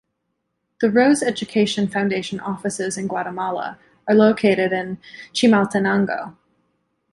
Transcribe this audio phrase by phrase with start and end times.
[0.79, 3.77] The Rose Education Foundation offices in Guatemala
[4.09, 4.97] are located in
[5.31, 6.35] Chimaltenango.